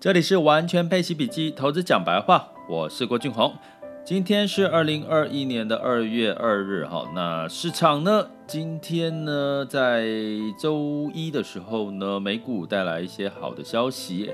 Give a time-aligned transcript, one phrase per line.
[0.00, 3.52] 这里是完全配息笔记投资讲白话，我是郭俊宏。
[4.04, 8.28] 今天是二零二一年的二月二日，哈，那市场呢？
[8.46, 10.06] 今天呢，在
[10.56, 14.30] 周一的时候呢，美股带来一些好的消息。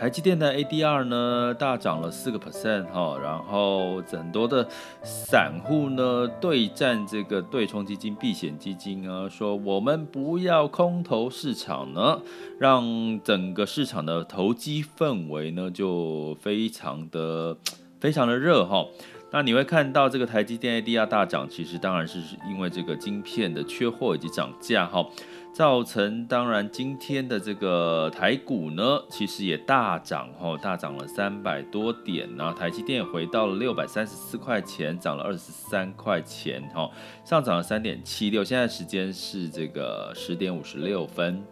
[0.00, 4.66] 台积电的 ADR 呢大涨了四个 percent 哈，然后很多的
[5.02, 12.18] 散户呢对战这个对冲基金、避险基金啊，说我们不要空头市场呢，
[12.58, 17.54] 让整个市场的投机氛围呢就非常的
[18.00, 18.86] 非常的热哈。
[19.32, 25.06] 那你会看到这个台积电 ADR 大涨，其实当然是因为这个晶片的缺货以及涨价哈。
[25.52, 36.88] 造成当然今天的这个台股呢，其实也大涨哈，大涨了三百多点，然后台积电回到了六百三十四块钱，涨了二十三块钱哈，
[37.24, 38.44] 上涨了三点七六。
[38.44, 41.42] 现在时间是这个十点五十六分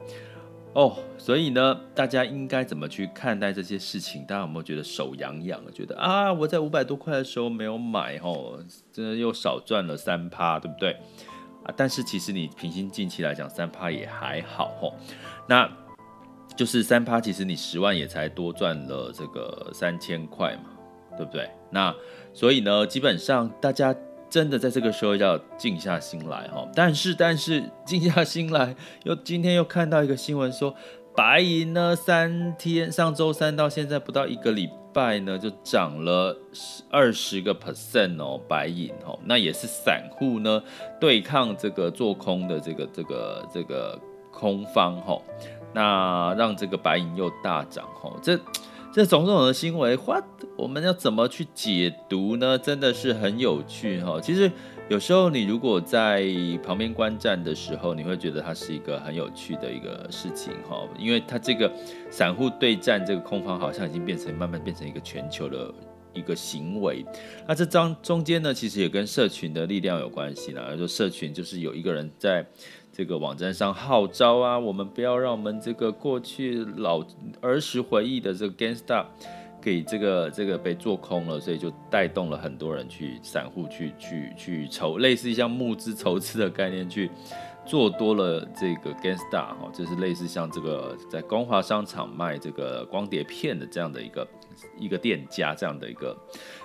[0.74, 4.24] 哦，所以呢，大家应该怎么去看待这些事情？
[4.24, 5.60] 大家有没有觉得手痒痒？
[5.74, 8.58] 觉得啊，我在五百多块的时候没有买哦，
[8.92, 10.96] 真的又少赚了三趴，对不对？
[11.76, 14.94] 但是其实你平心静气来讲，三趴也还好吼，
[15.46, 15.70] 那
[16.56, 20.70] 就是三趴，其实你十万也才多赚了这个三千块嘛，
[21.16, 21.48] 对不对？
[21.70, 21.94] 那
[22.32, 23.94] 所以呢，基本上大家
[24.28, 26.68] 真的在这个时候要静下心来哈。
[26.74, 28.74] 但是但是静下心来，
[29.04, 30.74] 又今天又看到一个新闻说，
[31.14, 35.18] 白银呢三天，上周三到现在不到一个礼拜。
[35.20, 36.36] 呢就涨了
[36.90, 40.62] 二十个 percent 哦，白银哦，那也是散户呢
[41.00, 43.98] 对抗这个做空的这个这个这个
[44.30, 45.20] 空方哦，
[45.72, 48.38] 那让这个白银又大涨哦，这
[48.92, 50.24] 这种种的行为，what
[50.56, 52.58] 我们要怎么去解读呢？
[52.58, 54.50] 真的是很有趣哈，其实。
[54.88, 56.24] 有时候你如果在
[56.62, 61.70] 旁边观战的时候，你会觉得它是一个很有趣的一个事情哈，因为它这个
[62.08, 65.70] 散户对战这个空方，好像已经变成慢慢变成一个全球的
[66.14, 67.04] 一个行为。
[67.46, 70.74] 那这张中间呢，其实也跟社群的力量有关系啦。
[70.78, 72.46] 说社群就是有一个人在
[72.90, 77.04] 这个网站上号召啊，我们不要让我们这个过去老
[77.42, 79.04] 儿时回忆的这个 GameStop。
[79.60, 87.10] 给这个这个被做空了，所以就带动了很多人去散户去去去筹，类似像募资筹资的概念去
[87.66, 94.26] 做多了这个 GameStop 哈，就是类似像这个在光华商场卖这个光碟片的这样的一个
[94.78, 96.16] 一个店家这样的一个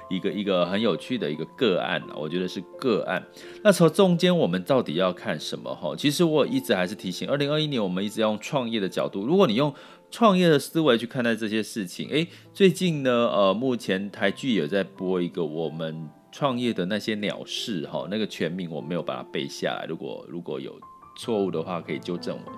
[0.10, 3.22] 一个一个很有趣的一个个案，我觉得是个案。
[3.64, 5.96] 那从中间我们到底要看什么哈？
[5.98, 9.74] 其实我一直还是提醒，二零二一年我们一直要用创业的角度，如果你用。
[10.14, 20.80] 创业的思维去看待这些事情，诶，最近呢，呃，目前台剧有在播一个我们创业的那些鸟事，哈，那个全名我没有把它背下来，如果如果有
[21.18, 22.54] 错误的话，可以纠正我。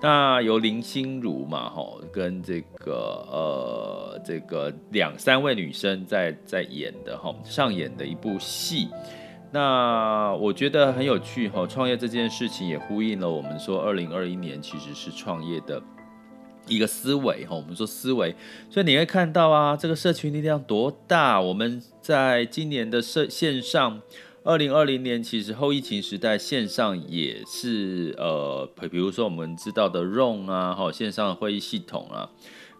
[0.00, 8.86] 那由林心如嘛，哈，跟这个呃这个两三位女生在在演的，哈，上演的一部戏，
[9.50, 15.82] 那我觉得很有趣，哈，创业这件事情也呼应了我们说，二零二一年其实是创业的。
[16.68, 18.34] 一个思维哈，我们说思维，
[18.70, 21.40] 所以你会看到啊，这个社群力量多大？
[21.40, 24.00] 我们在今年的社线上，
[24.44, 32.30] 二零二零年其实后疫情时代线上也是呃，比如说我们知道的 Zoom 啊，哈，线上会议系统啊，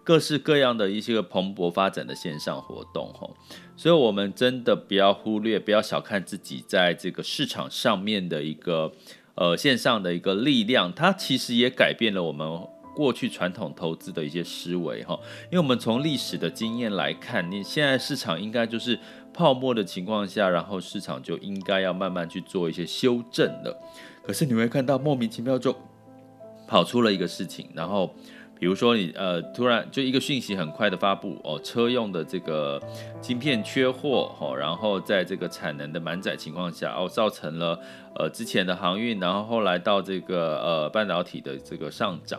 [0.04, 3.28] 各式各样的一些个蓬勃发展的线上活动哈，
[3.76, 8.92] 所以我们真的不要忽略，不要小看自己在这个市场上面的一个
[9.34, 12.68] 呃线上的一个力量，它其实也改变了我们。
[12.94, 15.18] 过去传统投资的一些思维哈，
[15.50, 18.98] 因为我们从历史的经验来看，你现在市场应该就是
[19.32, 23.76] 泡沫的情况下，然后市场就应该要慢慢去做一些修正了。
[24.22, 25.74] 可是你会看到莫名其妙就
[26.68, 28.14] 跑出了一个事情，然后
[28.60, 32.80] 比如说你呃突然就一个讯息很快的发布哦，车用的这个
[33.20, 37.76] 晶片缺货哦，然后在这个产能的满载情况下哦，造成了
[38.14, 42.38] 呃之前的航运，然后后来到这个呃半导体的这个上涨。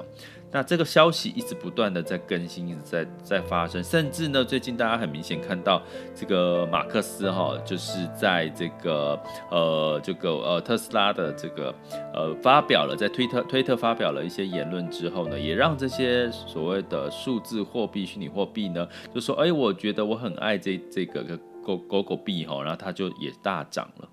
[0.53, 5.81] 那这个消息一直不断的在更新，一直在在发生，甚至呢，最近大家很明显看到
[6.13, 9.19] 这个马克思哈，就是在这个
[9.49, 11.73] 呃这个呃特斯拉的这个
[12.13, 21.35] 呃发表了在推特推特发表了一些言论之后呢，也让这些所谓的数字货币、虚拟货币呢，就说哎，我觉得我很爱这这个
[21.65, 24.07] 狗狗狗币哈，然后它就也大涨了。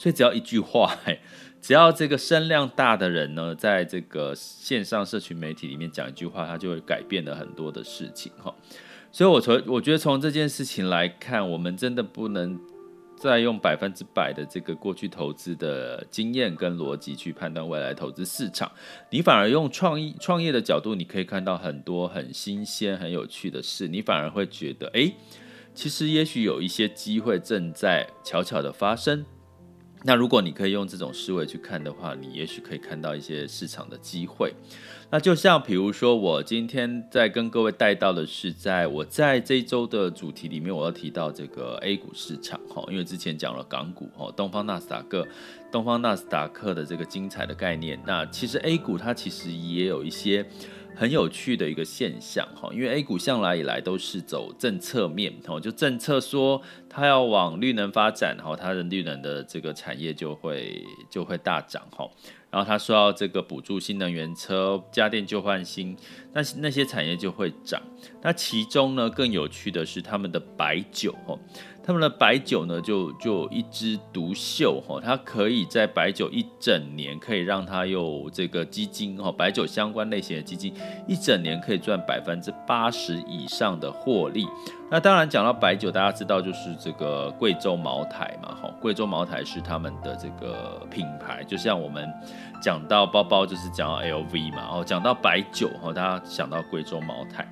[0.00, 0.96] 所以只要一句话，
[1.60, 8.54] 只要这个声量大的人呢，在这个线上社群媒体里面讲一句话，他就会改变了很多的事情哈。
[9.12, 12.58] 所以，我从我觉得从这件事情来看，我们真的不能
[13.14, 18.72] 再用百分之百的这个过去投资的经验跟逻辑去判断未来投资市场，
[19.10, 25.12] 你反而用创意创业的角度，你可以看到很多很新鲜、很有趣的事，你反而会觉得，哎，
[25.74, 29.26] 其实也许有一些机会正在悄悄的发生。
[30.02, 34.54] 那如果你可以用这种思维去看的话，你也许可以看到一些市场的机会。
[35.12, 45.26] 那就像比如说，我今天在跟各位带到的是，在我在这一周的主题里面，我要提到这个 A 股市场哈，因为之前讲了港股哈，东方纳斯达克，
[45.72, 48.00] 东方纳斯达克的这个精彩的概念。
[48.06, 50.46] 那其实 A 股它其实也有一些
[50.94, 62.08] 很有趣的一个现象哈，因为 A 股向来以来都是走政策面哈，就政策说它要往绿能发展，然后它的绿能的这个产业就会就会大涨哈。
[62.50, 65.96] 然后他说要这个补助新能源车，家电旧换新，
[66.32, 67.80] 那那些产业就会涨。
[68.22, 71.38] 那其中呢，更有趣的是他们的白酒哦，
[71.82, 80.72] 他们的白酒呢就就一枝独秀哈，它可以在白酒一整年可以让它有这个基金哈，白酒相关类型的基金
[81.08, 84.46] 一整年可以赚百分之八十以上的获利。
[84.90, 92.08] 那当然讲到白酒，大家知道就是这个贵州茅台嘛，哈，贵州茅台是他们的这个品牌，就像我们
[92.60, 97.46] 讲到包包就是讲到 LV 嘛，哦，讲到白酒，哈，大家想到贵州茅台。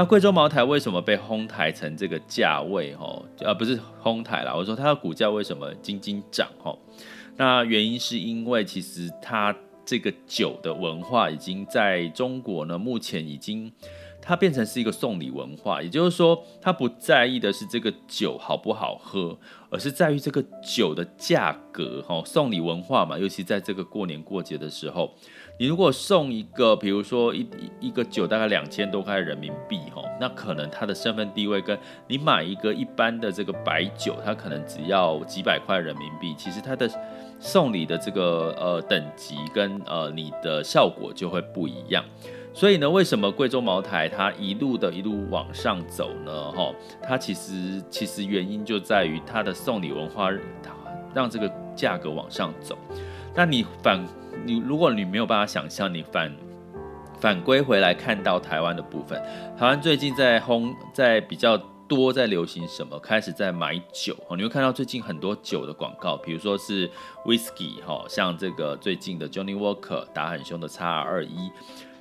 [0.00, 6.74] 那贵州茅台为什么被哄抬成这个价位，哈，呃，不是哄抬啦，我说它的股价为什么斤斤涨，哈，
[7.36, 9.54] 那原因是因为其实它
[9.84, 13.70] 这个酒的文化已经在中国呢，目前已经。
[14.22, 19.36] 它变成是一个送礼文化，也就是说，它不在意的是这个酒好不好喝，
[19.70, 22.04] 而是在于这个酒的价格。
[22.06, 25.14] 哈，送礼文化嘛，尤其在这个过年过节的时候，
[25.60, 27.46] 你如果送一个，比如说一
[27.80, 31.78] 一个酒大概两千多块人民币，哈，那可能它的身份地位跟
[32.08, 36.90] 你买一个一般的这个白酒，它可能只要几百块人民币，其实它的
[37.38, 42.02] 送礼的这个呃等级跟呃你的效果就会不一样。
[42.54, 46.52] 所以呢，为什么贵州茅台它一路的一路往上走呢？
[46.52, 46.72] 哈，
[47.02, 50.30] 它其实其实原因就在于它的送礼文化，
[51.14, 52.78] 让这个价格往上走。
[53.34, 54.02] 那你反
[54.44, 56.34] 你，如果你没有办法想象，你反
[57.18, 59.20] 反归回来看到台湾的部分，
[59.58, 62.98] 台湾最近在轰，在比较多在流行什么？
[62.98, 66.88] 开始在买酒，你会看到最近很多酒的广告，比如说是
[67.24, 71.50] Whisky 哈，像这个最近的 Johnny Walker 打很凶的 XR21。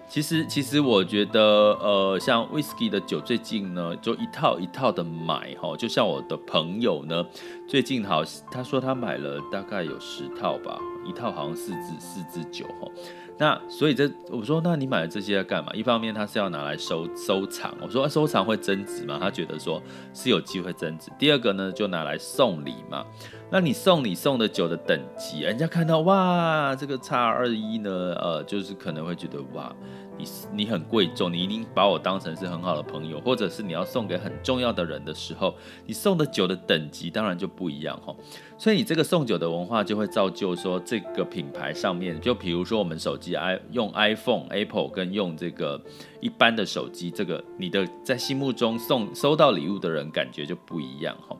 [0.09, 1.41] 其实，其实我觉得，
[1.79, 7.23] 呃，像 whisky 的酒最近呢，就一套一套的买哈，就像我的朋友呢，
[7.67, 12.89] 最近好，他说他买了大概有十套吧，一套好像四支四支酒哈。
[13.37, 15.71] 那所以这我说，那你买了这些要干嘛？
[15.73, 19.81] 一方面他是要拿来收收藏，我说收藏会增值嘛，他觉得说
[20.13, 21.11] 是有机会增值。
[21.19, 23.05] 第二个呢，就拿来送礼嘛。
[23.51, 29.75] 那你送礼送的酒的等级，人家看到哇，这个叉二一呢，呃，就是可能会觉得哇，
[30.15, 35.55] 你你很贵重，你一定把我当成是很好的朋友，或者是你要送给很重要的人的时候，
[35.87, 38.15] 你送的酒的等级当然就不一样哈。
[38.55, 45.81] 所以你这个送酒的文化就会造就说，这个品牌上面，就比如说我们手机 i 用 iPhone Apple 跟用这个
[46.19, 51.35] 一般的手机，这个你的在心目中送收到礼物的人感觉就不一样哈。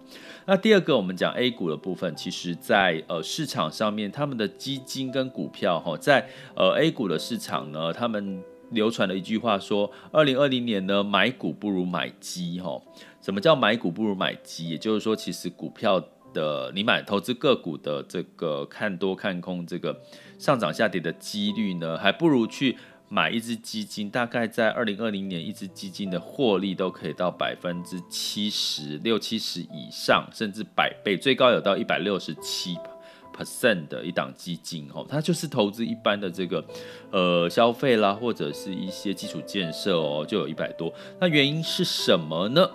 [0.49, 12.81] 那第二个，我们讲 A 股的部分，其实在呃市场上面，他们的基金跟股票哈，在呃 A 股的市场呢，他们流传了一句话说，二零二零年呢，买股不如买基哈。
[13.21, 14.69] 什么叫买股不如买基？
[14.69, 20.01] 也就是说，其实股票的你买投资个股的这个看多看空这个
[20.39, 22.75] 上涨下跌的几率呢，还不如去。
[23.09, 32.77] 买一只基金，大概在二零二零年，一只基金的获利都可以到百分之七十六、七十以上，甚至百倍，最高有到一百六十七
[33.35, 36.63] percent 的一档基金哦，它就是投资一般的这个
[37.11, 40.93] 呃消费啦，或者是一些基础建设哦，就有一百多。
[41.19, 42.69] 那原因是什么呢？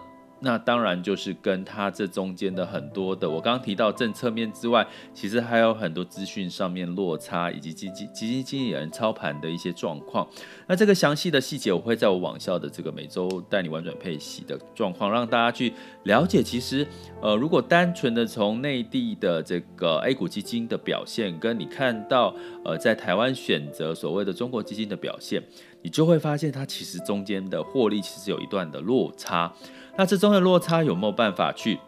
[0.44, 10.28] 那当然就是跟它这中间的很多的，我刚刚提到政策面之外，其实还有很多资讯上面落差，以及基金基金经理人操盘的一些状况。
[10.66, 15.72] 那这个详细的细节，我会在我网校的这个每周带你玩转配息的状况，让大家去
[16.02, 16.42] 了解。
[16.42, 16.86] 其实，
[17.22, 22.34] 呃，如果单纯的从内地的这个 A 股基金的表现，跟你看到
[22.66, 25.42] 呃在台湾选择所谓的中国基金的表现，
[25.84, 29.52] 你就会发现它其实中间的获利其实有一段的落差。
[29.96, 31.78] 那这中的落差有没有办法去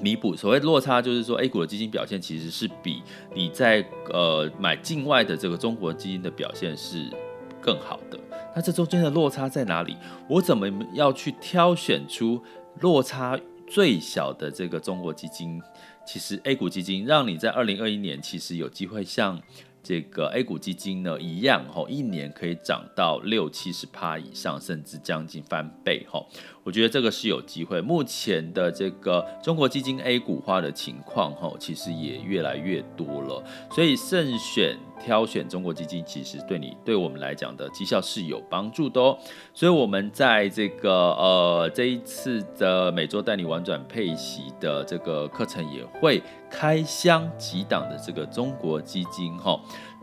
[0.00, 0.34] 弥补？
[0.34, 3.02] 所谓落差，就是说 A 股的基金表现其实是比
[3.34, 7.10] 你在呃买境外的这个中国基金的表现是
[7.60, 8.18] 更好的。
[8.54, 9.98] 那这中间的落差在哪里？
[10.30, 12.42] 我怎么要去挑选出
[12.80, 13.38] 落差
[13.68, 15.60] 最小的这个中国基金
[16.06, 19.38] 其实 A 股基金让你在二零二一年其实有机会像。
[19.88, 26.26] 这个 A 股基金呢，一样哈，一年可以涨到六七十趴以上，甚至将近翻倍哈。
[26.66, 27.80] 我觉得这个是有机会。
[27.80, 33.40] 目前的这个中国基金 A 股化的情况吼，其实也越来越多了。
[33.70, 39.16] 所以慎选挑选中国基金，其实对你对我们来讲的绩效是有帮助的哦。
[39.54, 46.20] 所以我们在这个呃这一次的每周带你玩转配息的这个课程也会
[46.50, 49.56] 开箱几档的这个中国基金哈。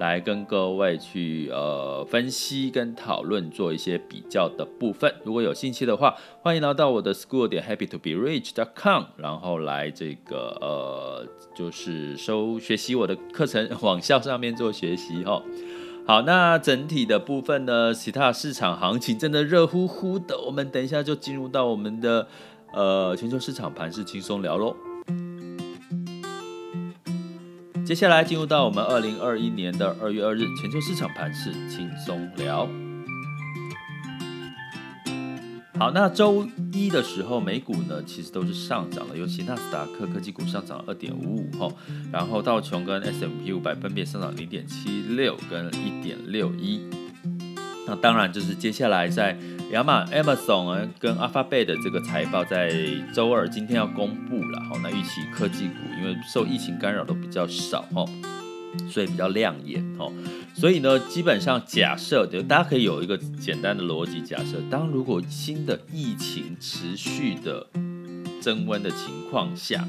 [0.03, 5.09] 来跟各位去呃分析跟讨论，做一些比较的部分。
[5.23, 15.41] 如果有兴趣的话，欢迎来到我的 school 点 happytoberich.com，然后来这个呃就是收学习我的课程，网校上面做学习哈。
[16.05, 22.27] 好，那整体的部分呢，其他市场行情真的热乎乎的，我们等一下就进入到我们的
[22.73, 24.75] 呃全球市场盘是轻松聊喽。
[27.85, 32.67] 接下来进入到我们二零二一年的二月二日全球市场盘势轻松聊。
[35.77, 41.73] 好，那周一的时候，美股呢其实都是上涨的，尤其纳斯达克科技股上涨二点五五吼，
[42.09, 46.81] 然后道琼跟 S M P 五百分别上涨零点七六跟一点六一。
[47.85, 49.37] 那当然就是接下来在
[49.71, 52.71] 亚马 Amazon 跟 Alphabet 的这个财报在
[53.13, 58.05] 周二今天要公布了，好，那预期科技股因为受疫情干扰都比较少哈，
[58.87, 60.11] 所以比较亮眼哈，
[60.53, 67.65] 所以呢，基本上假设就大家可以有一个简单的逻辑假设，当如果新的疫情持续的
[68.39, 69.87] 增温的情况下。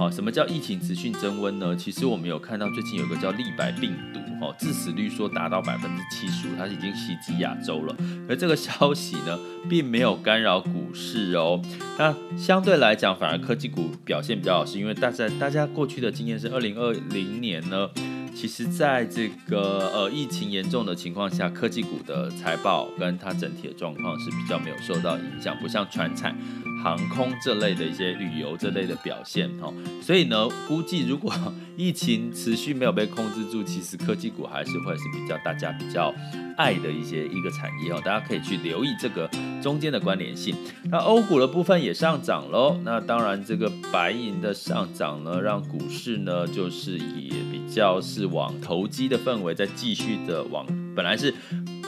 [0.00, 1.76] 哦，什么叫疫情持续增温呢？
[1.76, 7.94] 其实我们有看到最近有个叫利白病毒，哦，致死率说达到百分之七十五，它已经袭击亚洲了。
[8.26, 9.38] 而这个消息呢，
[9.68, 11.60] 并没有干扰股市哦。
[11.98, 17.90] 那相对来讲，反而科技股表现比较好，是因为大家大家过去的经验是，二零二零年呢，
[18.34, 26.34] 其实在这个呃疫情严重的情况下，科技股的财报跟它整体的状况是比较没有受到影响，不像传产。
[26.82, 29.72] 航空这类的一些旅游这类的表现哦，
[30.02, 31.32] 所以呢，估计如果
[31.76, 36.14] 疫情持续没有被控制住，其实科技股还是会是比较大家比较
[36.56, 39.28] 爱的一些一个产业哦，大家可以去留意这个
[39.62, 40.54] 中间的关联性。
[40.84, 51.34] 那欧股的部分也上涨喽，那当然这个白银的上涨呢，让股市呢就是也比较是往投机的氛围在继续的往，本来是。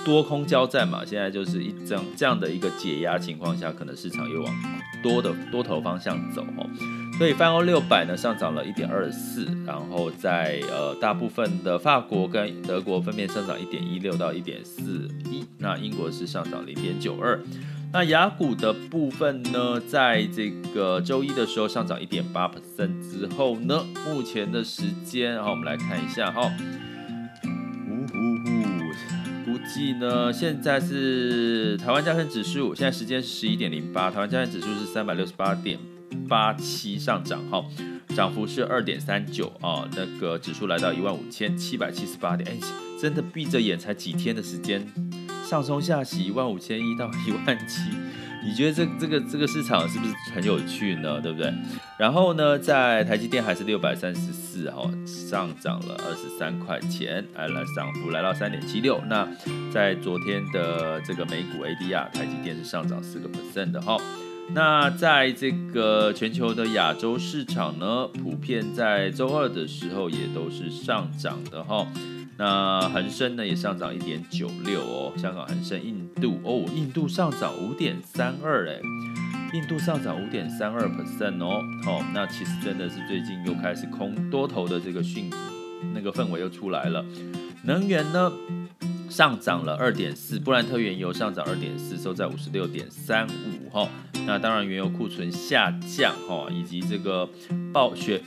[0.05, 4.53] 多空交战嘛，现在就是一这样这样的一个解压情况下，可能市场又往
[5.03, 6.67] 多的多头方向走哦，
[7.19, 17.41] 所以泛欧六百呢上涨了一点二四，然后在呃大部分的法国跟德国分别上涨一点一六到一点四一，那英国是上涨零点九二，
[17.93, 26.51] 那雅股的部分呢，在这个周一的时候上涨一点八 percent 之后呢，目前的时间，然后我们来看一下哈。
[29.73, 35.79] 计呢，现在是台湾加权指数，现在时间是十一点零八，台湾加权指数是三百六十八点
[36.29, 37.65] 八七上涨，哈，
[38.15, 42.59] 涨幅是二点三九啊，那个指数来到一万五千七百七十八点，哎，
[43.01, 44.87] 真的闭着眼才几天的时间，
[45.49, 47.91] 上冲下洗一万五千一到一万七。
[48.45, 51.21] 你觉得这这个这个市场是不是很有趣呢？
[51.21, 51.53] 对不对？
[52.03, 59.01] 然后呢，在台积电还是六百三十四，哈，上涨了二十三块钱，来涨幅来到三点七六。
[59.09, 59.25] 那
[59.73, 63.97] 在昨天的这个美股 ADR，台积电是上涨四个 percent 的哈。
[64.53, 71.87] 那在这个全球的亚洲市场呢，普遍在周二的时候也都是上涨的哈。
[72.37, 78.81] 那恒生呢也上涨一点九六哦，香港恒生、印度哦，印度上涨五点三二哎，
[79.53, 85.29] 印度上涨五点三二 percent 哦，哦，那其实真的是最近又开始空多头的这个讯
[85.95, 87.05] 那个氛围又出来了。
[87.65, 88.33] 能源呢
[89.11, 93.87] 上涨了二点四，布兰特原油上涨二点四，收在五十六点三五哈。
[94.27, 97.29] 那当然原油库存下降哈，以及这个
[97.73, 98.23] 暴雪。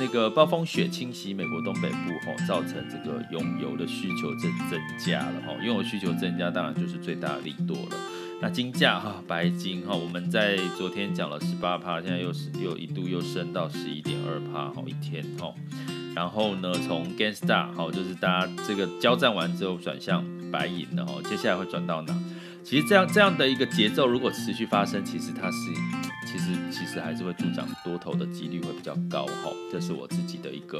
[0.00, 7.96] 那个暴风雪侵袭美国东北部吼，造成这个用油的需求增增加了吼，用油需求增加当然就是最大的利多了。
[8.40, 15.52] 那金价哈，白金哈，我们在昨天讲了十八趴，现在又是又一度又升到十一点二趴吼，一天哈。
[16.14, 22.14] 然后呢，从 Gainstar 好，就是大家这个交战完之后转向白银了吼，接下来会转到哪？
[22.64, 25.56] 其实这样这样的一个节奏如果持续发生，其实它是。
[26.30, 30.78] 其实其实还是会助长多头的几率会比较高哈，这是我自己的一个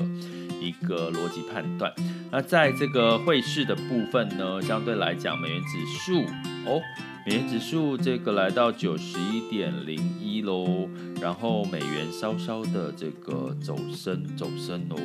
[0.61, 1.91] 一个逻辑判断。
[2.31, 6.21] 那在这个汇市的部分呢，相对来讲，美元指数
[6.67, 6.83] 哦，
[7.29, 10.89] 美元指数这个来到九十一点零一喽，
[11.21, 14.97] 然后美元稍稍的这个走升走升喽，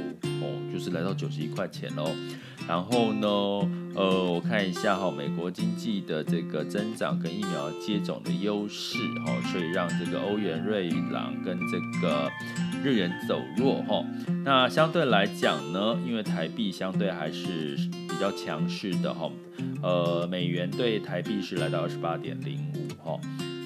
[0.42, 2.10] 哦，就是来到九十一块钱喽。
[2.66, 3.28] 然后呢，
[3.94, 12.32] 呃，我看一下哈，美国经济的这个增长跟疫苗接种的优势哈，所以让这个欧元、瑞郎跟这个
[12.82, 14.02] 日元走弱哈。
[14.46, 17.78] 那相对来讲呢，因为台币相对还是
[18.14, 19.32] 比较强势的哈，
[19.82, 23.20] 呃，美元对台币是来到二十八点零五哈。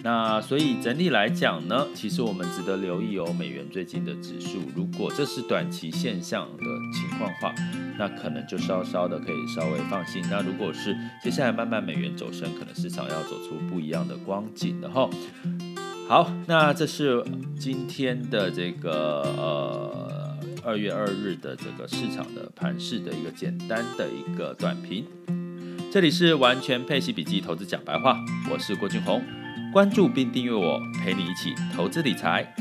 [0.04, 6.63] 那所以整体来讲呢，其实我们值得留意哦，美元最近的指数，如果这是短期现象的
[6.94, 7.54] 情况话，
[8.00, 10.24] 那可能就稍稍的可以稍微放心。
[10.32, 15.10] 那如果是接下来慢慢美元走升，可能市场要走出不一样的光景了哈。
[16.08, 17.22] 好，那这是
[17.60, 20.16] 今天的这个呃
[20.67, 25.05] 二月二日的这个市场的盘势的一个简单的一个短评。
[25.89, 28.19] 这里是完全配息笔记投资讲白话，
[28.51, 29.24] 我是郭俊宏。
[29.71, 32.53] 关注并订阅我，陪你一起投资理财。